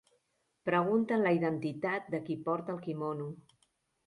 [0.69, 3.31] Pregunten la identitat de qui porta el quimono.